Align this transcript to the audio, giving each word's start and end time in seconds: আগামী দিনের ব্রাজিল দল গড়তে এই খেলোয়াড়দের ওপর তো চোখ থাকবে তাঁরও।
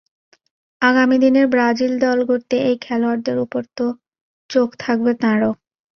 আগামী 0.81 1.17
দিনের 1.19 1.45
ব্রাজিল 1.47 1.93
দল 1.99 2.19
গড়তে 2.25 2.57
এই 2.69 2.75
খেলোয়াড়দের 2.81 3.37
ওপর 3.45 3.63
তো 3.77 3.85
চোখ 4.49 4.69
থাকবে 4.79 5.11
তাঁরও। 5.21 5.51